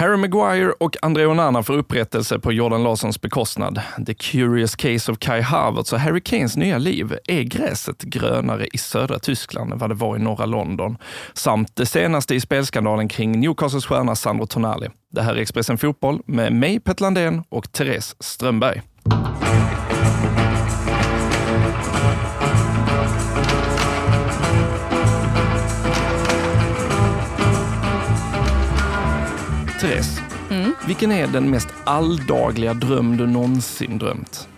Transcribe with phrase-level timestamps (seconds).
[0.00, 3.80] Harry Maguire och André Onana får upprättelse på Jordan Larssons bekostnad.
[4.06, 7.18] The curious case of Kai Havertz och Harry Kanes nya liv.
[7.28, 10.96] Är gräset grönare i södra Tyskland än vad det var i norra London?
[11.34, 14.88] Samt det senaste i spelskandalen kring Newcastles stjärna Sandro Tonali.
[15.12, 18.82] Det här är Expressen Fotboll med mig, Petter Landén och Therese Strömberg.
[30.90, 34.48] Vilken är den mest alldagliga dröm du någonsin drömt?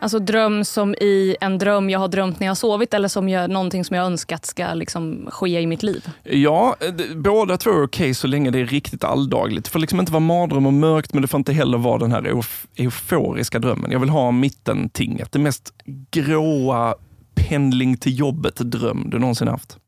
[0.00, 3.28] Alltså dröm som i en dröm jag har drömt när jag har sovit eller som
[3.28, 6.10] jag, någonting som jag önskat ska liksom ske i mitt liv.
[6.22, 9.64] Ja, d- båda två är okej så länge det är riktigt alldagligt.
[9.64, 12.12] Det får liksom inte vara mardröm och mörkt, men det får inte heller vara den
[12.12, 13.90] här euf- euforiska drömmen.
[13.90, 15.72] Jag vill ha mittentinget, det mest
[16.10, 16.94] gråa
[17.34, 19.78] pendling till jobbet-dröm du någonsin haft.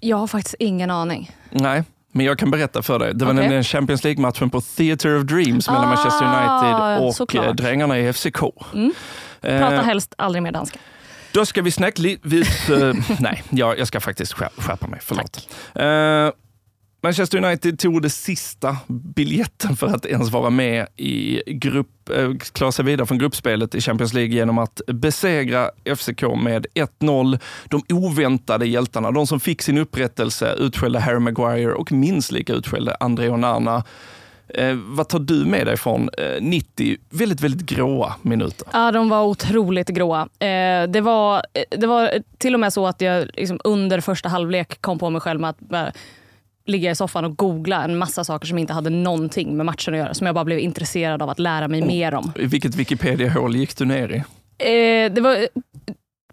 [0.00, 1.30] Jag har faktiskt ingen aning.
[1.50, 3.14] Nej, men jag kan berätta för dig.
[3.14, 3.42] Det var Okej.
[3.42, 7.46] nämligen Champions League-matchen på Theatre of Dreams mellan Ah, Manchester United och såklart.
[7.46, 8.42] eh, drängarna i FCK.
[8.74, 8.92] Mm.
[9.42, 10.78] Eh, Prata helst aldrig mer danska.
[11.32, 12.28] Då ska vi snacka lite...
[12.74, 15.00] eh, nej, jag, jag ska faktiskt skär- skärpa mig.
[15.02, 15.48] Förlåt.
[15.74, 16.39] Eh,
[17.02, 22.72] Manchester United tog det sista biljetten för att ens vara med i grupp, eh, klara
[22.72, 27.38] sig vidare från gruppspelet i Champions League genom att besegra FCK med 1-0.
[27.68, 32.96] De oväntade hjältarna, de som fick sin upprättelse, utskällde Harry Maguire och minst lika utskällde
[33.00, 33.84] André Onana.
[34.54, 38.68] Eh, vad tar du med dig från eh, 90 väldigt, väldigt gråa minuter?
[38.72, 40.20] Ja, de var otroligt gråa.
[40.20, 44.28] Eh, det, var, eh, det var till och med så att jag liksom under första
[44.28, 45.92] halvlek kom på mig själv med att bara
[46.70, 49.98] ligga i soffan och googla en massa saker som inte hade någonting med matchen att
[49.98, 50.14] göra.
[50.14, 52.32] Som jag bara blev intresserad av att lära mig mer om.
[52.36, 54.16] Vilket Wikipedia-hål gick du ner i?
[54.16, 55.42] Eh, det var eh,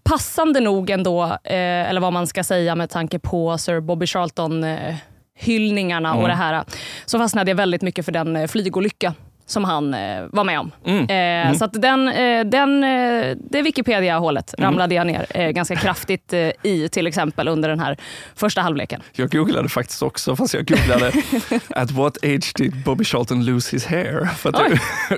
[0.03, 4.63] passande nog ändå, eh, eller vad man ska säga med tanke på Sir Bobby Charlton
[4.63, 4.95] eh,
[5.39, 6.21] hyllningarna Mm.
[6.21, 6.63] och det här.
[7.05, 9.13] Så fastnade jag väldigt mycket för den eh, flygolycka
[9.48, 10.00] som han eh,
[10.31, 10.72] var med om.
[10.86, 11.48] Mm.
[11.52, 14.68] Eh, Så att den, eh, den, eh, det Wikipedia-hålet Mm.
[14.68, 17.97] ramlade jag ner eh, ganska kraftigt eh, i till exempel under den här
[18.36, 19.02] första halvleken.
[19.13, 21.12] Jag googlade faktiskt också, fast jag googlade
[21.75, 24.25] at what age did Bobby Charlton lose his hair?
[24.25, 24.72] För att jag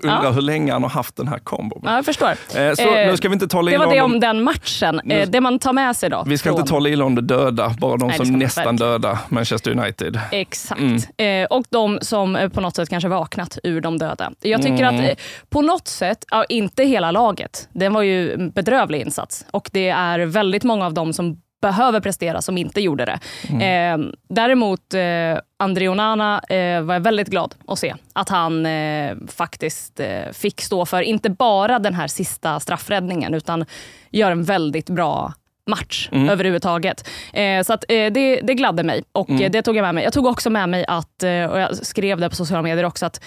[0.03, 0.31] undrar Ja.
[0.31, 1.81] hur länge han har haft den här kombon.
[1.85, 2.75] Ja, jag förstår.
[2.75, 5.01] Så nu ska vi inte tala Det var det om, om den matchen.
[5.03, 6.23] Nu- Det man tar med sig då.
[6.27, 9.19] vi ska från- inte tala illa om det döda, bara de Nej, som nästan döda
[9.29, 10.19] Manchester United.
[10.31, 10.81] Exakt.
[11.17, 11.47] Mm.
[11.49, 14.18] Och de som på något sätt kanske vaknat ur de döda.
[14.41, 14.95] Jag tycker Mm.
[14.95, 15.15] att eh,
[15.49, 19.45] på något sätt, ja, inte hela laget, det var ju en bedrövlig insats.
[19.51, 23.19] Och det är väldigt många av dem som behöver prestera som inte gjorde det.
[23.49, 24.01] Mm.
[24.03, 29.15] Eh, däremot eh, André Onana eh, var jag väldigt glad att se att han eh,
[29.27, 33.65] faktiskt eh, fick stå för, inte bara den här sista straffräddningen, utan
[34.11, 35.33] gör en väldigt bra
[35.69, 36.29] match Mm.
[36.29, 37.09] överhuvudtaget.
[37.33, 39.41] Eh, så att, eh, det, det gladde mig och Mm.
[39.43, 40.03] eh, det tog jag med mig.
[40.03, 43.05] Jag tog också med mig att, eh, och jag skrev det på sociala medier också,
[43.05, 43.21] att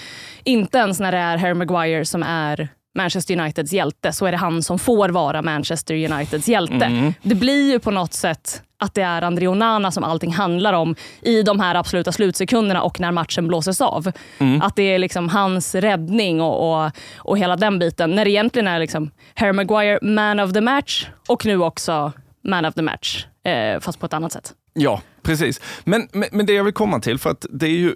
[0.45, 4.39] inte ens när det är Harry Maguire som är Manchester Uniteds hjälte, så är det
[4.39, 6.85] han som får vara Manchester Uniteds hjälte.
[6.85, 7.15] Mm.
[7.23, 10.95] Det blir ju på något sätt att det är André Onana som allting handlar om
[11.23, 14.13] i de här absoluta slutsekunderna och när matchen blåses av.
[14.39, 14.63] Mm.
[14.63, 18.11] Att det är liksom hans räddning och, och, och hela den biten.
[18.11, 22.13] När det egentligen är liksom Harry Maguire man of the match och nu också
[22.45, 24.55] man of the match, eh, fast på ett annat sätt.
[24.75, 25.61] Ja, precis.
[25.85, 27.95] Men, men, men det jag vill komma till, för att det är ju eh,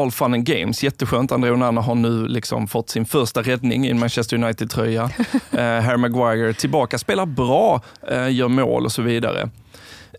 [0.00, 1.32] all fun and games, jätteskönt.
[1.32, 5.02] André Onana har nu liksom fått sin första räddning i en Manchester United-tröja.
[5.52, 9.40] eh, Harry Maguire tillbaka, spelar bra, eh, gör mål och så vidare.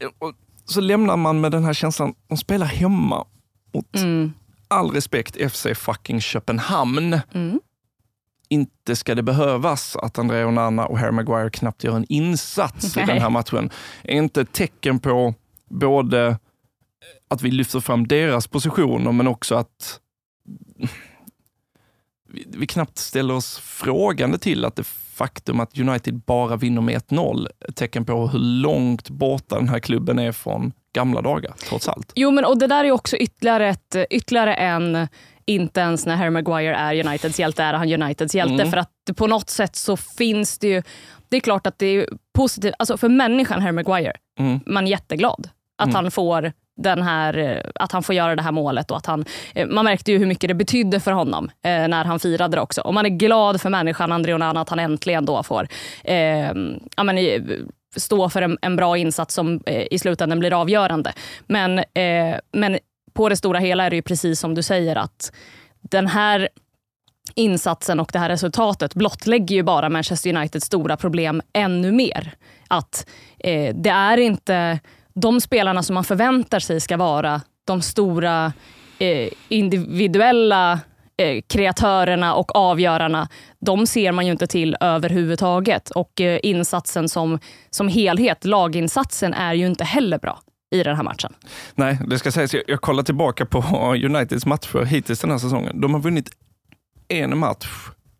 [0.02, 0.34] Eh, Och
[0.66, 3.26] så lämnar man med den här känslan, de spelar hemma
[3.74, 4.34] mot Mm.
[4.68, 7.20] all respekt FC fucking Köpenhamn.
[7.34, 7.60] Mm.
[8.52, 13.00] Inte ska det behövas att André Onana och Harry Maguire knappt gör en insats i
[13.00, 13.08] Nej.
[13.08, 13.70] den här matchen.
[14.04, 15.34] Är inte ett tecken på
[15.70, 16.38] både
[17.28, 20.00] att vi lyfter fram deras positioner, men också att
[22.30, 24.84] vi, vi knappt ställer oss frågande till att det
[25.22, 29.80] faktum att United bara vinner med 1-0, ett tecken på hur långt borta den här
[29.80, 32.12] klubben är från gamla dagar, trots allt.
[32.16, 35.08] Jo, men och det där är också ytterligare, ett, ytterligare en
[35.46, 38.54] inte ens när Harry Maguire är Uniteds hjälte är han Uniteds hjälte.
[38.54, 38.70] Mm.
[38.72, 40.84] För att på något sätt så finns det ju...
[41.30, 42.74] Det är klart att det är positivt.
[42.80, 44.60] Alltså för människan Harry Maguire, Mm.
[44.66, 45.96] man är jätteglad att Mm.
[45.96, 46.52] han får
[46.82, 48.92] den här, eh, att han får göra det här målet.
[48.92, 52.06] Och att han, eh, man märkte ju hur mycket det betydde för honom eh, när
[52.06, 52.82] han firade det också.
[52.82, 55.68] Och man är glad för människan André Onana att han äntligen då får
[56.04, 56.52] eh,
[56.98, 57.42] ja, men, eh,
[57.96, 61.14] stå för en, en bra insats som eh, i slutändan blir avgörande.
[61.48, 61.84] Men,
[62.54, 62.78] men
[63.14, 65.32] på det stora hela är det ju precis som du säger att
[65.82, 66.50] den här
[67.36, 72.34] insatsen och det här resultatet blottlägger ju bara Manchester Uniteds stora problem ännu mer.
[72.68, 73.10] Att
[73.40, 74.80] eh, det är inte
[75.14, 78.54] de spelarna som man förväntar sig ska vara de stora
[79.00, 80.80] eh, individuella
[81.18, 83.28] eh, kreatörerna och avgörarna,
[83.60, 85.90] de ser man ju inte till överhuvudtaget.
[85.90, 90.40] Och eh, insatsen som, som helhet, laginsatsen, är ju inte heller bra
[90.72, 91.34] i den här matchen.
[91.76, 93.60] Nej, det ska sägas, jag, jag kollar tillbaka på
[94.06, 95.82] Uniteds matcher hittills den här säsongen.
[95.82, 96.30] De har vunnit
[97.08, 97.68] en match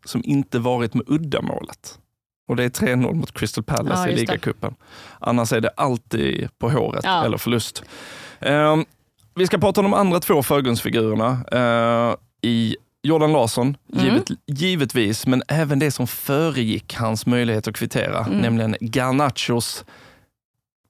[0.04, 1.98] som inte varit med uddamålet.
[2.48, 4.74] Och det är 3-0 mot Crystal Palace Ja, i ligacupen.
[5.20, 7.24] Annars är det alltid på håret Ja.
[7.24, 7.82] eller förlust.
[8.40, 8.84] Ehm,
[9.34, 14.04] vi ska prata om de andra två förgrundsfigurerna eh, i Jordan Larsson, Mm.
[14.04, 18.38] givet, givetvis, men även det som föregick hans möjlighet att kvittera, Mm.
[18.38, 19.84] nämligen Garnachos,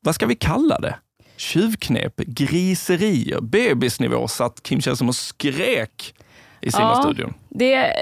[0.00, 0.96] vad ska vi kalla det?
[1.42, 6.14] Tjuvknep, griserier, bebisnivå satt Kim Källström och skrek
[6.60, 7.34] i Ja.
[7.54, 7.93] Det,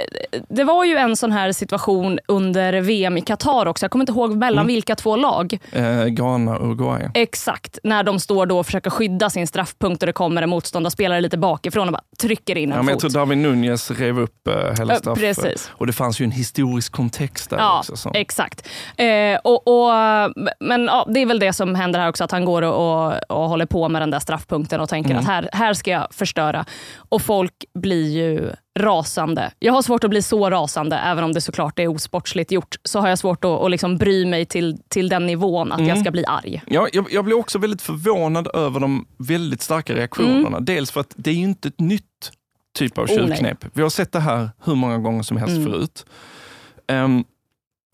[0.49, 3.85] det var ju en sån här situation under VM i Qatar också.
[3.85, 4.67] Jag kommer inte ihåg mellan Mm.
[4.67, 5.59] vilka två lag.
[5.73, 7.09] Eh, Ghana och Uruguay.
[7.15, 11.21] Exakt, när de står då och försöker skydda sin straffpunkt och det kommer en motståndarspelare
[11.21, 13.13] lite bakifrån och bara trycker in en Ja, men jag fot.
[13.13, 15.19] tror Darwin Nunez rev upp eh, hela Ja, straff.
[15.19, 15.71] precis.
[15.75, 17.97] Och det fanns ju en historisk kontext där Ja, också.
[17.97, 18.11] Så.
[18.15, 18.69] exakt.
[18.97, 19.91] Eh, och, och,
[20.61, 23.15] men ja, det är väl det som händer här också, att han går och, och,
[23.29, 25.21] och håller på med den där straffpunkten och tänker Mm.
[25.23, 26.65] att här, här ska jag förstöra.
[27.09, 29.53] Och folk blir ju rasande.
[29.59, 32.77] Jag har svårt att bli så rasande, även om det såklart är osportsligt gjort.
[32.85, 35.89] Så har jag svårt att, att liksom bry mig till, till den nivån att Mm.
[35.89, 36.63] jag ska bli arg.
[36.67, 40.61] Ja, jag, jag blev också väldigt förvånad över de väldigt starka reaktionerna.
[40.61, 42.05] Dels för att det är ju inte ett nytt
[42.79, 43.25] typ av Mm.
[43.25, 43.65] Oh, tjuvknep.
[43.73, 45.73] Vi har sett det här hur många gånger som helst Mm.
[45.73, 46.07] förut.
[46.87, 47.25] Ehm,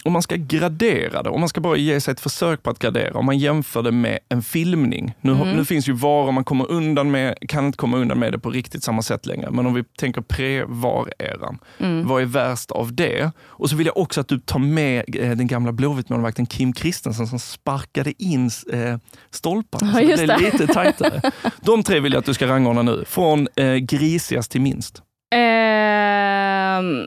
[0.07, 2.79] om man ska gradera det, om man ska bara ge sig ett försök på att
[2.79, 5.15] gradera, om man jämför det med en filmning.
[5.21, 5.53] Nu, Mm.
[5.53, 8.39] nu finns ju VAR och man kommer undan med, kan inte komma undan med det
[8.39, 9.51] på riktigt samma sätt längre.
[9.51, 12.07] Men om vi tänker pre-VAR-eran, Mm.
[12.09, 13.31] vad är värst av det?
[13.47, 17.27] Och så vill jag också att du tar med eh, den gamla Blåvitt-målvakten Kim Christensen
[17.27, 18.97] som sparkade in eh,
[19.31, 20.03] stolparna.
[20.03, 20.39] Ja, det det.
[20.39, 21.21] lite tajtare.
[21.61, 25.03] De tre vill jag att du ska rangordna nu, från eh, grisigast till minst.
[25.35, 27.07] Ehm,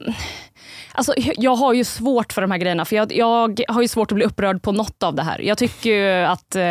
[1.00, 4.12] alltså, jag har ju svårt för de här grejerna, för jag, jag har ju svårt
[4.12, 5.40] att bli upprörd på något av det här.
[5.40, 6.56] Jag tycker ju att...
[6.56, 6.62] Eh,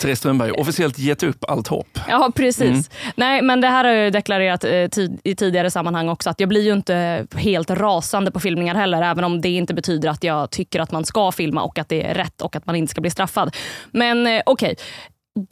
[0.00, 1.98] Therese Strömberg, officiellt gett upp allt hopp.
[2.08, 2.90] Ja, precis.
[3.16, 6.40] Nej, men det här har jag ju deklarerat eh, tid, i tidigare sammanhang också, att
[6.40, 10.24] jag blir ju inte helt rasande på filmningar heller, även om det inte betyder att
[10.24, 12.90] jag tycker att man ska filma och att det är rätt och att man inte
[12.90, 13.56] ska bli straffad.
[13.90, 14.76] Men eh, okej,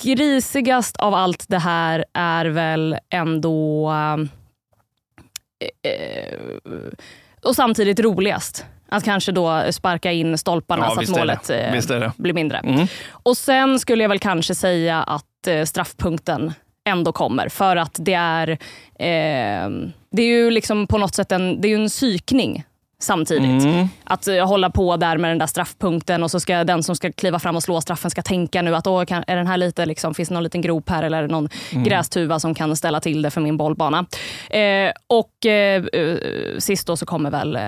[0.02, 3.90] grisigast av allt det här är väl ändå...
[5.60, 6.38] eh, eh,
[7.46, 8.64] och samtidigt roligast.
[8.88, 12.58] Att kanske då sparka in stolparna Ja, så att målet eh, blir mindre.
[12.58, 12.86] Mm.
[13.10, 16.52] Och sen skulle jag väl kanske säga att eh, straffpunkten
[16.88, 17.48] ändå kommer.
[17.48, 19.70] För att det är, eh,
[20.10, 22.64] det är ju liksom på något sätt en, det är en psykning
[23.02, 23.64] samtidigt.
[23.64, 23.88] Mm.
[24.04, 27.12] Att eh, hålla på där med den där straffpunkten och så ska den som ska
[27.12, 29.86] kliva fram och slå straffen ska tänka nu att Åh, kan, är den här lite,
[29.86, 31.84] liksom, finns det någon liten grop här eller någon Mm.
[31.84, 34.06] grästuva som kan ställa till det för min bollbana.
[34.50, 36.16] Eh, och eh, eh,
[36.58, 37.62] sist då så kommer väl eh,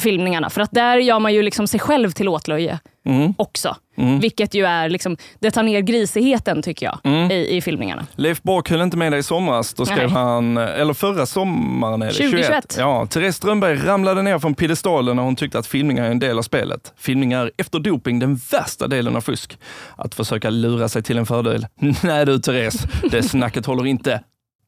[0.00, 0.50] filmningarna.
[0.50, 3.34] För att där gör man ju liksom sig själv till åtlöje Mm.
[3.38, 3.76] också.
[3.96, 4.20] Mm.
[4.20, 7.30] Vilket ju är, liksom, det tar ner grisigheten tycker jag Mm.
[7.30, 8.06] i, i filmningarna.
[8.14, 9.74] Leif Bork höll inte med dig i somras.
[9.74, 10.08] Då skrev Nej.
[10.08, 12.76] han, eller förra sommaren är det, 2021.
[12.78, 16.38] Ja, Therese Strömberg ramlade ner från piedestalen när hon tyckte att filmningar är en del
[16.38, 16.92] av spelet.
[16.98, 19.58] Filmningar är efter doping den värsta delen av fusk.
[19.96, 21.66] Att försöka lura sig till en fördel.
[22.02, 24.20] Nej du Therese, det snacket håller inte.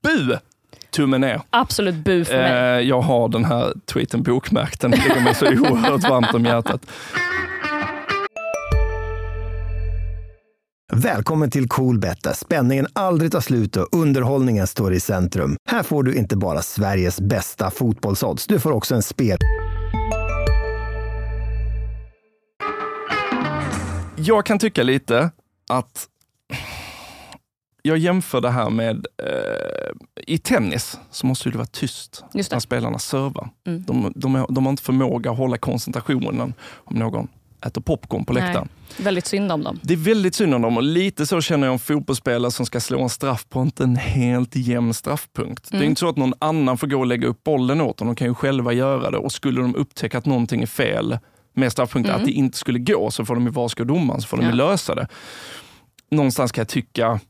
[0.03, 0.37] Bu!
[0.91, 1.41] Tummen ner.
[1.51, 2.53] Absolut bu för mig.
[2.53, 4.81] Eh, jag har den här tweeten bokmärkt.
[4.81, 6.81] Den ligger mig så oerhört varmt om hjärtat.
[10.93, 15.57] Välkommen till Coolbet där spänningen aldrig tar slut och underhållningen står i centrum.
[15.69, 19.39] Här får du inte bara Sveriges bästa fotbollsodds, du får också en spel...
[24.17, 25.31] Jag kan tycka lite
[25.69, 26.09] att
[27.83, 29.93] jag jämför det här med, eh,
[30.27, 32.57] i tennis så måste det vara tyst Just det.
[32.57, 33.51] när spelarna servar.
[33.67, 33.85] Mm.
[33.87, 37.29] De, de, de har inte förmåga att hålla koncentrationen om någon
[37.67, 38.43] äter popcorn på Nej.
[38.43, 38.69] läktaren.
[38.99, 39.81] Väldigt synd om dem.
[39.83, 42.81] Det är väldigt synd om dem och lite så känner jag om fotbollsspelare som ska
[42.81, 45.71] slå en straff på inte en helt jämn straffpunkt.
[45.71, 45.89] Det är Mm.
[45.89, 48.27] inte så att någon annan får gå och lägga upp bollen åt dem, de kan
[48.27, 51.19] ju själva göra det och skulle de upptäcka att någonting är fel
[51.55, 52.21] med straffpunkten, Mm.
[52.23, 54.53] att det inte skulle gå, så får de ju varska domaren så får de Ja.
[54.55, 55.09] lösa det.
[56.11, 57.21] Någonstans kan jag tycka,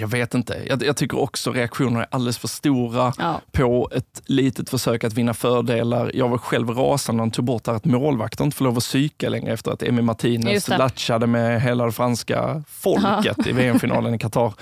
[0.00, 3.40] jag vet inte, jag, jag tycker också reaktionerna är alldeles för stora Ja.
[3.52, 6.10] på ett litet försök att vinna fördelar.
[6.14, 9.28] Jag var själv rasande när han tog bort att målvakter inte får lov att psyka
[9.28, 14.52] längre efter att Emi Martinez latchade med hela det franska folket i VM-finalen i Qatar.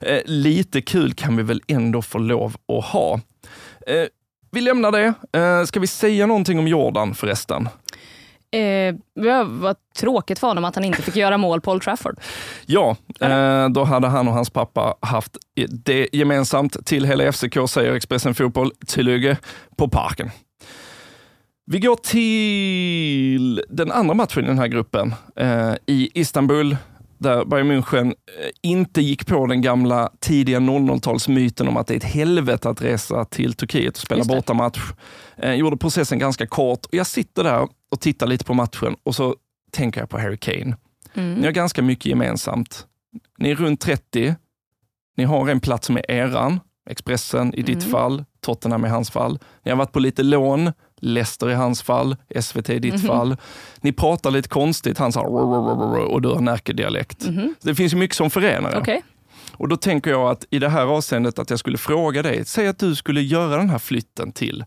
[0.00, 3.20] Eh, lite kul kan vi väl ändå få lov att ha.
[3.86, 4.04] Eh,
[4.52, 5.14] vi lämnar det.
[5.40, 7.68] Eh, ska vi säga någonting om Jordan förresten?
[8.52, 8.94] Eh,
[9.44, 12.20] var tråkigt för honom att han inte fick göra mål på Old Trafford.
[12.66, 15.36] Ja, eh, då hade han och hans pappa haft
[15.84, 19.36] det gemensamt till hela FCK, säger Expressen Fotboll, till
[19.76, 20.30] på Parken.
[21.66, 26.76] Vi går till den andra matchen i den här gruppen eh, i Istanbul
[27.18, 31.96] där Bayern München eh, inte gick på den gamla tidiga 00-talsmyten om att det är
[31.96, 34.80] ett helvete att resa till Turkiet och spela bortamatch.
[35.36, 39.14] Eh, gjorde processen ganska kort och jag sitter där och tittar lite på matchen och
[39.14, 39.36] så
[39.70, 40.76] tänker jag på Harry Kane.
[41.14, 41.34] Mm.
[41.34, 42.86] Ni har ganska mycket gemensamt.
[43.38, 44.34] Ni är runt 30,
[45.16, 47.90] ni har en plats med eran, Expressen i ditt mm.
[47.90, 49.38] fall, Tottenham i hans fall.
[49.62, 53.36] Ni har varit på lite lån, Leicester i hans fall, SVT i ditt mm fall.
[53.80, 57.26] Ni pratar lite konstigt, han sa och du har Närke-dialekt.
[57.26, 57.54] Mm.
[57.62, 58.78] Det finns mycket som förenar.
[58.80, 59.00] Okay.
[59.52, 62.68] Och då tänker jag att i det här avseendet att jag skulle fråga dig, säg
[62.68, 64.64] att du skulle göra den här flytten till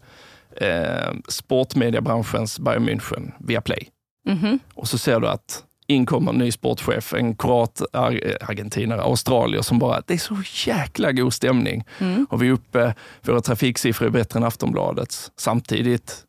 [0.57, 3.87] eh, sportmediebranschens Bayern München via Play.
[4.27, 4.59] Mm -hmm.
[4.73, 9.79] Och så ser du att in kommer en ny sportchef, en kroat, argentinare, australier som
[9.79, 11.83] bara, det är så jäkla god stämning.
[11.99, 12.27] Mm.
[12.29, 15.31] Och vi är uppe, våra trafiksiffror är bättre än Aftonbladets.
[15.37, 16.23] Samtidigt,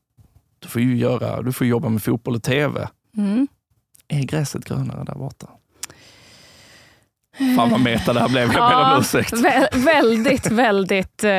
[0.59, 2.89] du får ju göra, du får jobba med fotboll och tv.
[3.17, 3.49] Mm.
[4.09, 5.47] Är gräset grönare där borta?
[7.57, 9.33] Fan vad meta det här blev, jag ber om ursäkt.
[9.33, 11.25] Vä väldigt, väldigt...
[11.25, 11.31] Eh...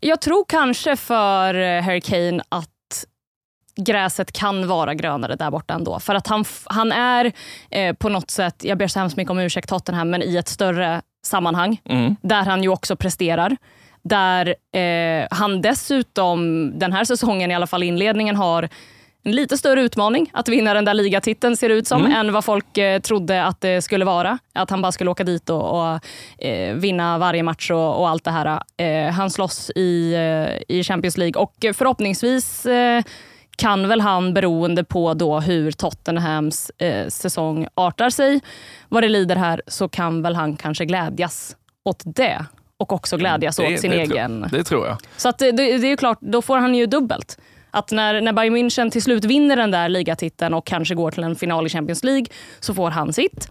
[0.00, 2.68] Jag tror kanske för eh, Harry Kane att
[3.76, 6.00] gräset kan vara grönare där borta ändå.
[6.00, 7.32] För att han, han är
[7.70, 10.48] eh, på något sätt, jag ber så hemskt mycket om ursäkt Tottenham, men i ett
[10.48, 12.16] större sammanhang mm.
[12.22, 13.56] där han ju också presterar.
[14.02, 18.68] Där eh, han dessutom den här säsongen, i alla fall inledningen, har
[19.22, 22.12] en lite större utmaning att vinna den där ligatiteln ser det ut som, mm.
[22.12, 24.38] än vad folk eh, trodde att det skulle vara.
[24.52, 26.00] Att han bara skulle åka dit och, och
[26.44, 28.62] eh, vinna varje match och, och allt det här.
[28.76, 33.02] Eh, han slåss i, eh, i Champions League och förhoppningsvis eh,
[33.56, 38.40] kan väl han, beroende på då hur Tottenhams eh, säsong artar sig,
[38.88, 42.44] vad det lider här, så kan väl han kanske glädjas åt det.
[42.76, 44.40] Och också glädjas det, åt sin det egen.
[44.40, 44.96] Tror, det tror jag.
[45.16, 47.38] Så att det, det, är klart, då får han ju dubbelt.
[47.70, 51.22] Att när, när Bayern München till slut vinner den där ligatiteln och kanske går till
[51.22, 52.26] en final i Champions League,
[52.60, 53.50] så får han sitt.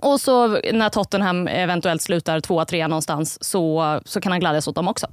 [0.00, 4.74] Och så när Tottenham eventuellt slutar tvåa, trea någonstans, så, så kan han glädjas åt
[4.74, 5.06] dem också.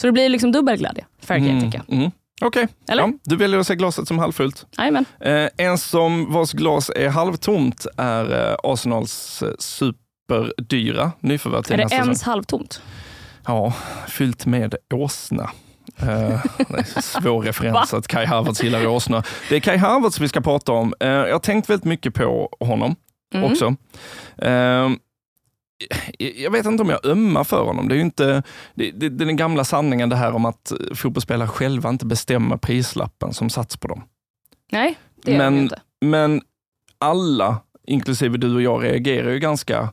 [0.00, 1.96] Så det blir liksom dubbel glädje för mm, tycker jag.
[1.96, 2.10] Mm.
[2.42, 2.96] Okej, okay.
[2.96, 4.66] ja, du väljer att se glaset som halvfullt.
[4.76, 5.04] Amen.
[5.20, 11.94] Eh, en som vars glas är halvtomt är eh, Arsenals eh, superdyra nyförvärv Är det
[11.94, 12.82] ens halvtomt?
[13.46, 13.72] Ja,
[14.08, 15.50] fyllt med åsna.
[16.02, 16.44] Uh,
[17.00, 19.22] svår referens att Kai Havertz gillar åsna.
[19.48, 20.94] Det är Kai Havertz vi ska prata om.
[21.04, 22.96] Uh, jag har tänkt väldigt mycket på honom
[23.34, 23.52] mm.
[23.52, 23.66] också.
[24.42, 24.90] Uh,
[26.18, 27.88] jag vet inte om jag ömmar för honom.
[27.88, 28.42] Det är ju inte
[28.74, 33.50] det, det, den gamla sanningen det här om att fotbollsspelare själva inte bestämmer prislappen som
[33.50, 34.02] sats på dem.
[34.72, 35.80] Nej, det men, gör inte.
[36.00, 36.42] Men
[36.98, 39.90] alla, inklusive du och jag, reagerar ju ganska eh,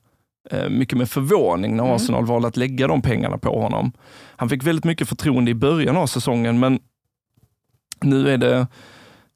[0.70, 1.96] mycket med förvåning när mm.
[1.96, 3.92] Arsenal valde att lägga de pengarna på honom.
[4.36, 6.80] Han fick väldigt mycket förtroende i början av säsongen, men
[8.02, 8.68] nu är det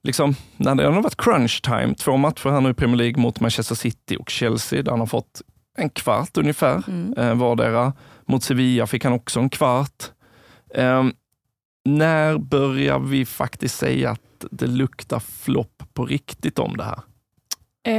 [0.04, 3.40] liksom, när det har varit crunch time, två matcher här nu i Premier League mot
[3.40, 5.42] Manchester City och Chelsea, där han har fått
[5.78, 7.14] en kvart ungefär mm.
[7.18, 7.94] eh, vardera.
[8.26, 10.04] Mot Sevilla fick han också en kvart.
[10.76, 11.04] Eh,
[11.86, 17.00] när börjar vi faktiskt säga att det luktar flopp på riktigt om det här?
[17.84, 17.94] Eh,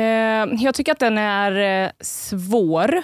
[0.65, 3.03] jag tycker att den är eh, svår.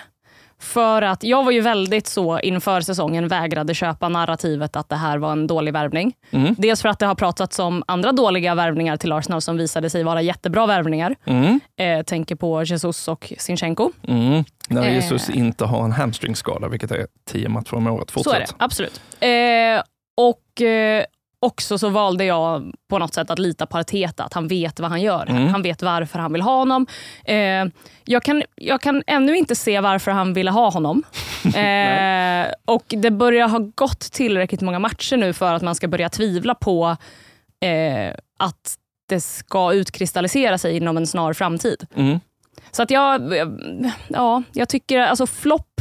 [0.60, 5.18] För att jag var ju väldigt så inför säsongen vägrade köpa narrativet att det här
[5.18, 6.16] var en dålig värvning.
[6.30, 6.54] Mm.
[6.58, 10.04] Dels för att det har pratats om andra dåliga värvningar till Arsenal som visade sig
[10.04, 11.16] vara jättebra värvningar.
[11.24, 11.60] Mm.
[11.76, 13.90] Eh, tänker på Jesus och Sinchenko.
[14.08, 14.44] Mm.
[14.68, 14.94] När eh.
[14.94, 15.38] Jesus eh.
[15.38, 18.10] inte har en hamstringskada, vilket är tio matcher om året.
[18.10, 18.32] Fortsätt.
[18.32, 19.00] Så är det, absolut.
[19.20, 19.82] Eh,
[20.16, 21.04] och eh,
[21.40, 24.90] också så valde jag på något sätt att lita på Arteta, att han vet vad
[24.90, 25.26] han gör.
[25.30, 25.48] Mm.
[25.48, 26.86] Han vet varför han vill ha honom.
[27.24, 27.66] Eh,
[28.04, 31.02] jag, kan, jag kan ännu inte se varför han ville ha honom.
[31.58, 36.08] Eh, och Det börjar ha gått tillräckligt många matcher nu för att man ska börja
[36.08, 36.96] tvivla på
[37.60, 38.76] eh, att
[39.08, 41.86] det ska utkristallisera sig inom en snar framtid.
[41.94, 42.20] Mm.
[42.70, 43.34] Så att jag,
[44.08, 45.80] ja, jag tycker, alltså flopp,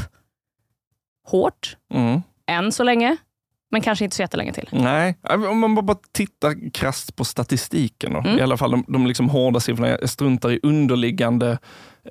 [1.27, 2.21] hårt, mm.
[2.47, 3.17] än så länge.
[3.71, 4.69] Men kanske inte så jättelänge till.
[4.71, 5.17] Nej,
[5.49, 8.13] om man bara tittar krasst på statistiken.
[8.13, 8.19] Då.
[8.19, 8.39] Mm.
[8.39, 9.89] I alla fall de, de liksom hårda siffrorna.
[9.89, 11.57] Jag struntar i underliggande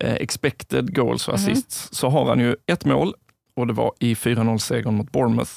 [0.01, 1.53] eh, expected goals och mm.
[1.53, 1.85] assists.
[1.85, 1.95] Mm.
[1.95, 3.15] Så har han ju ett mål
[3.57, 5.53] och det var i 4-0-segern mot Bournemouth.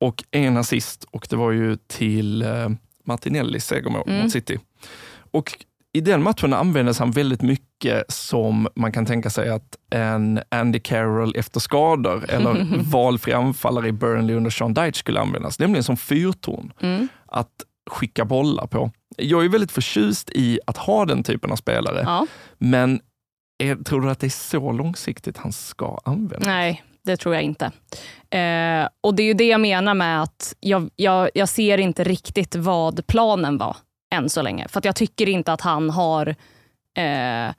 [0.00, 2.68] Och en assist och det var ju till eh,
[3.04, 4.22] Martinellis segermål mm.
[4.22, 4.58] mot City.
[5.30, 10.40] Och i den matchen användes han väldigt mycket som man kan tänka sig att en
[10.48, 15.84] Andy Carroll efter skador eller valfri anfallare i Burnley under Sean Dyche skulle användas, nämligen
[15.84, 16.72] som fyrtorn.
[16.80, 17.08] Mm.
[17.26, 17.50] Att
[17.90, 18.90] skicka bollar på.
[19.16, 22.26] Jag är väldigt förtjust i att ha den typen av spelare, Ja.
[22.58, 23.00] men
[23.58, 26.46] är, tror du att det är så långsiktigt han ska användas?
[26.46, 27.64] Nej, det tror jag inte.
[28.38, 32.04] Eh, och Det är ju det jag menar med att jag, jag, jag ser inte
[32.04, 33.76] riktigt vad planen var
[34.14, 34.68] än så länge.
[34.68, 36.28] För att jag tycker inte att han har...
[36.96, 37.54] Eh,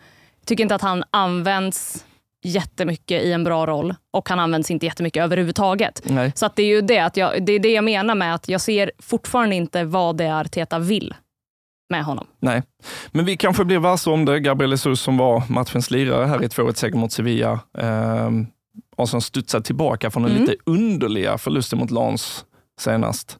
[0.45, 2.05] tycker inte att han används
[2.43, 6.01] jättemycket i en bra roll och han används inte jättemycket överhuvudtaget.
[6.05, 6.31] Nej.
[6.35, 8.49] Så att det är ju det, att jag, det är det jag menar med att
[8.49, 11.13] jag ser fortfarande inte vad det är Teta vill
[11.89, 12.27] med honom.
[12.39, 12.63] Nej,
[13.11, 14.39] men vi kanske blir varse om det.
[14.39, 18.29] Gabriel Jesus som var matchens lirare här i 2-1-seger mot Sevilla eh,
[18.95, 20.41] och som studsade tillbaka från den Mm.
[20.43, 22.45] lite underliga förlusten mot Lans
[22.79, 23.37] senast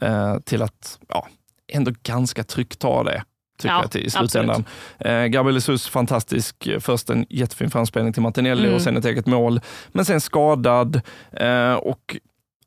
[0.00, 1.26] eh, till att ja,
[1.72, 3.22] ändå ganska tryggt ta det.
[3.58, 4.64] Tycker Ja, jag till, i slutändan.
[4.98, 6.68] Eh, Gabriel Jesus, fantastisk.
[6.80, 8.74] Först en jättefin framspelning till Martinelli Mm.
[8.74, 9.60] och sen ett eget mål.
[9.88, 11.00] Men sen skadad
[11.32, 12.16] eh, och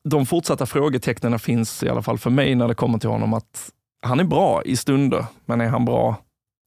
[0.09, 3.33] de fortsatta frågetecknen finns i alla fall för mig när det kommer till honom.
[3.33, 3.69] att
[4.05, 6.15] Han är bra i stunder, men är han bra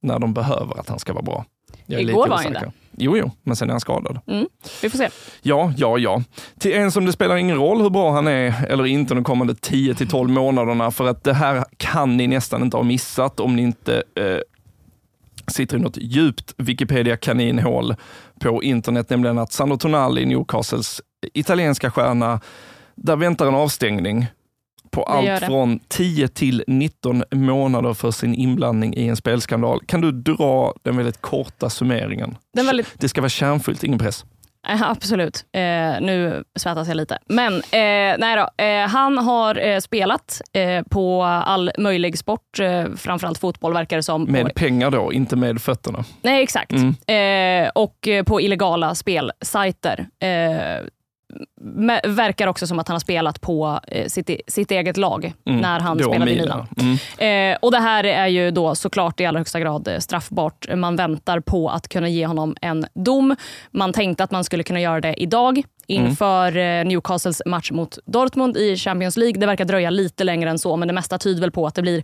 [0.03, 1.45] när de behöver att han ska vara bra?
[1.87, 2.73] Jag är Igår lite var han det.
[2.97, 4.19] Jo, jo, men sen är han skadad.
[4.83, 5.09] Vi får se.
[5.43, 6.23] Ja, ja, ja.
[6.59, 9.55] Till en som det spelar ingen roll hur bra han är eller inte de kommande
[9.55, 13.57] 10 till 12 månaderna, för att det här kan ni nästan inte ha missat om
[13.57, 14.39] ni inte eh,
[15.47, 17.95] sitter i något djupt Wikipedia-kaninhål
[18.41, 21.01] på internet, nämligen att Sandro Tonali, Newcastles
[21.35, 22.41] italienska stjärna,
[22.95, 24.27] där väntar en avstängning
[24.97, 29.81] på allt från 10 till 19 månader för sin inblandning i en spelskandal.
[29.87, 32.37] Kan du dra den väldigt korta summeringen?
[32.53, 34.25] Väldigt Det ska vara kärnfullt, ingen press.
[34.69, 35.45] Eh, Absolut.
[35.53, 35.61] Eh,
[36.01, 37.19] nu svettas jag lite.
[37.29, 38.65] Men eh, nej då.
[38.65, 44.03] Eh, han har eh, spelat eh, på all möjlig sport, eh, framförallt fotboll verkar det
[44.03, 44.25] som.
[44.25, 46.05] Med pengar då, inte med fötterna.
[46.23, 46.73] nej, exakt.
[46.73, 47.71] Mm.
[47.75, 50.07] Och på illegala spelsajter.
[52.05, 55.61] Verkar också som att han har spelat på eh, sitt, e- sitt eget lag Mm.
[55.61, 56.67] när han Då spelade i Milan.
[57.19, 57.53] Mm.
[57.53, 60.67] Eh, och Det här är ju då såklart i allra högsta grad eh, straffbart.
[60.77, 63.37] Man väntar på att kunna ge honom en dom.
[63.71, 68.57] Man tänkte att man skulle kunna göra det idag inför eh, Newcastles match mot Dortmund
[68.57, 69.41] i Champions League.
[69.41, 71.83] Det verkar dröja lite längre än så, men det mesta tyder väl på att det
[71.83, 72.03] blir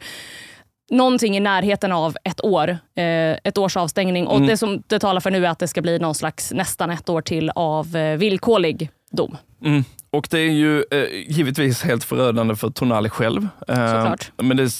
[0.90, 2.68] någonting i närheten av ett år.
[2.70, 4.26] Eh, ett års avstängning.
[4.26, 6.90] Och Det som det talar för nu är att det ska bli någon slags nästan
[6.90, 9.36] ett år till av villkorlig dom.
[9.64, 9.84] Mm.
[10.10, 13.48] Och det är ju eh, givetvis helt förödande för Tonali själv.
[13.68, 14.32] Eh, Såklart.
[14.36, 14.70] men det,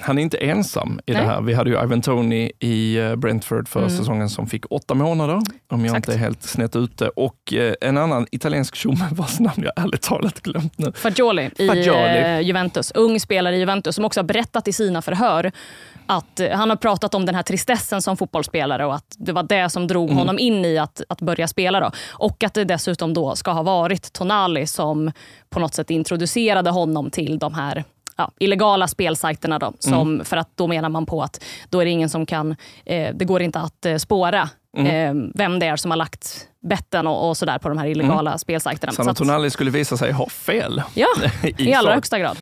[0.00, 1.22] han är inte ensam i Nej.
[1.22, 1.40] det här.
[1.40, 3.96] Vi hade ju Ivan Tony i eh, Brentford förra Mm.
[3.98, 5.96] säsongen som fick åtta månader, om jag Exakt.
[6.08, 7.08] inte är helt snett ute.
[7.08, 10.92] Och eh, en annan italiensk tjomme vars namn jag ärligt talat glömt nu.
[10.92, 12.18] Fagioli i Fagioli.
[12.18, 12.90] eh, Juventus.
[12.94, 15.52] Ung spelare i Juventus som också har berättat i sina förhör
[16.08, 19.70] att han har pratat om den här tristessen som fotbollsspelare och att det var det
[19.70, 20.18] som drog Mm.
[20.18, 21.80] honom in i att, att börja spela.
[21.80, 21.90] Då.
[22.12, 25.12] Och att det dessutom då ska ha varit Tonali som
[25.50, 27.84] på något sätt introducerade honom till de här
[28.16, 29.58] ja, illegala spelsajterna.
[29.58, 30.24] Då, som, Mm.
[30.24, 33.24] För att då menar man på att då är det ingen som kan, eh, det
[33.24, 35.16] går inte att eh, spåra Mm.
[35.26, 38.38] eh, vem det är som har lagt betten och, och sådär på de här illegala
[38.38, 38.92] spelsajterna.
[38.92, 40.82] Sandro Så att- Tonali skulle visa sig ha fel.
[40.94, 41.06] Ja,
[41.58, 41.94] i allra sak.
[41.94, 42.36] högsta grad.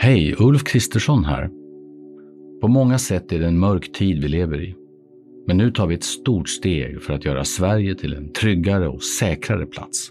[0.00, 1.48] Hej, Ulf Kristersson här.
[2.60, 4.74] På många sätt är det en mörk tid vi lever i.
[5.46, 9.02] Men nu tar vi ett stort steg för att göra Sverige till en tryggare och
[9.02, 10.10] säkrare plats.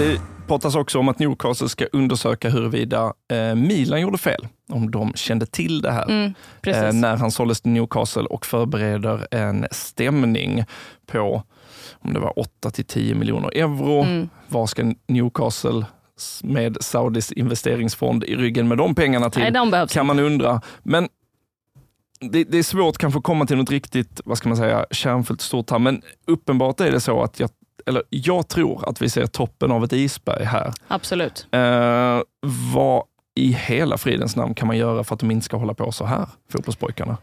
[0.00, 4.48] Det pratas också om att Newcastle ska undersöka huruvida eh, Milan gjorde fel.
[4.68, 6.10] Om de kände till det här.
[6.10, 10.64] Mm, eh, när han såldes till Newcastle och förbereder en stämning
[11.06, 11.42] på
[11.92, 14.02] om det var 8 till 10 miljoner euro.
[14.02, 14.28] Mm.
[14.48, 15.84] Vad ska Newcastle
[16.42, 19.42] med Saudis investeringsfond i ryggen med de pengarna till?
[19.42, 20.60] Nej, de kan man undra.
[20.82, 21.08] Men
[22.20, 25.40] det, det är svårt kanske att komma till något riktigt, vad ska man säga, kärnfullt
[25.40, 25.78] stort här.
[25.78, 27.50] Men uppenbart är det så att jag,
[27.90, 30.72] eller jag tror att vi ser toppen av ett isberg här.
[30.88, 31.46] Absolut.
[31.50, 32.20] Eh,
[32.74, 33.02] vad
[33.34, 36.04] i hela fridens namn kan man göra för att de inte ska hålla på så
[36.04, 37.16] här, fotbollspojkarna?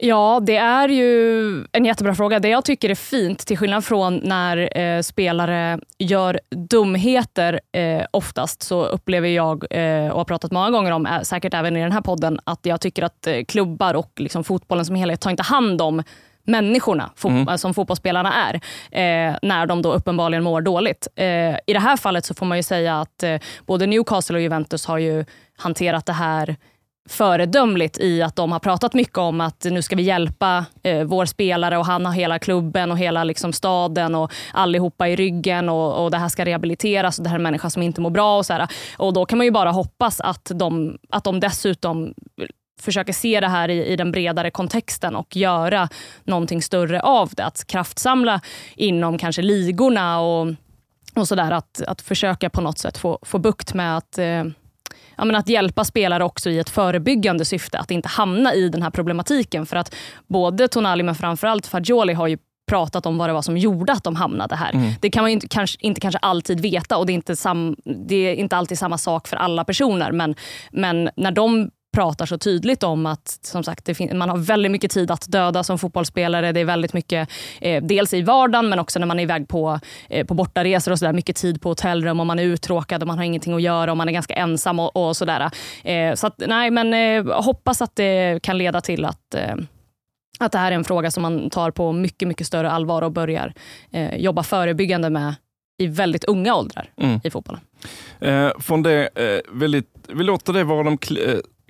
[0.00, 2.38] Ja, det är ju en jättebra fråga.
[2.38, 8.62] Det jag tycker är fint, till skillnad från när eh, spelare gör dumheter eh, oftast,
[8.62, 11.92] så upplever jag, eh, och har pratat många gånger om, eh, säkert även i den
[11.92, 15.42] här podden, att jag tycker att eh, klubbar och liksom fotbollen som helhet tar inte
[15.42, 16.02] hand om
[16.48, 18.54] människorna fo- som fotbollsspelarna är,
[18.90, 21.08] eh, när de då uppenbarligen mår dåligt.
[21.16, 21.26] Eh,
[21.66, 24.86] I det här fallet så får man ju säga att eh, både Newcastle och Juventus
[24.86, 25.24] har ju
[25.56, 26.56] hanterat det här
[27.08, 31.26] föredömligt i att de har pratat mycket om att nu ska vi hjälpa eh, vår
[31.26, 36.04] spelare och han har hela klubben och hela liksom, staden och allihopa i ryggen och,
[36.04, 38.38] och det här ska rehabiliteras och det här är en människa som inte mår bra.
[38.38, 38.68] Och, så här.
[38.96, 42.14] och Då kan man ju bara hoppas att de, att de dessutom
[42.78, 45.88] försöker se det här i, i den bredare kontexten och göra
[46.24, 47.44] någonting större av det.
[47.44, 48.40] Att kraftsamla
[48.74, 50.54] inom kanske ligorna och,
[51.14, 51.50] och sådär.
[51.50, 54.44] Att, att försöka på något sätt få, få bukt med att eh,
[55.16, 58.82] ja, men att hjälpa spelare också i ett förebyggande syfte, att inte hamna i den
[58.82, 59.66] här problematiken.
[59.66, 59.94] För att
[60.26, 62.38] både Tonali, men framförallt Fagioli har ju
[62.68, 64.94] pratat om vad det var som gjorde att de hamnade här.
[65.00, 68.16] Det kan man inte kanske, inte kanske alltid veta och det är, inte sam, det
[68.16, 70.12] är inte alltid samma sak för alla personer.
[70.12, 70.34] Men,
[70.70, 75.10] men när de pratar så tydligt om att som sagt, man har väldigt mycket tid
[75.10, 76.52] att döda som fotbollsspelare.
[76.52, 77.28] Det är väldigt mycket,
[77.60, 80.98] eh, dels i vardagen men också när man är iväg på, eh, på bortaresor och
[80.98, 81.12] sådär.
[81.12, 83.96] Mycket tid på hotellrum och man är uttråkad och man har ingenting att göra och
[83.96, 85.50] man är ganska ensam och, och sådär.
[85.84, 89.56] Eh, så att, nej, men eh, hoppas att det kan leda till att eh,
[90.40, 93.12] att det här är en fråga som man tar på mycket, mycket större allvar och
[93.12, 93.52] börjar
[93.92, 95.34] eh, jobba förebyggande med
[95.78, 97.20] i väldigt unga åldrar Mm.
[97.24, 97.60] i fotbollen.
[98.20, 100.98] Eh, från det, eh, väldigt, vi låter det vara de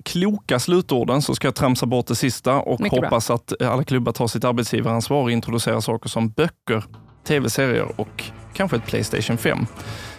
[0.04, 3.08] kloka slutorden så ska jag tramsa bort det sista och Mycket bra.
[3.08, 6.84] hoppas att alla klubbar tar sitt arbetsgivaransvar och introducerar saker som böcker,
[7.26, 9.66] tv-serier och kanske ett Playstation 5.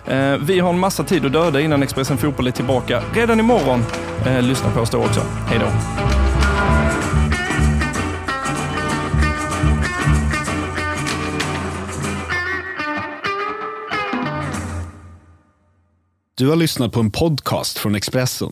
[0.08, 3.84] Eh, vi har en massa tid att döda innan Expressen Fotboll är tillbaka redan imorgon.
[4.26, 5.22] Eh, lyssna på oss då också.
[5.48, 5.68] Hej då!
[16.38, 18.52] Du har lyssnat på en podcast från Expressen.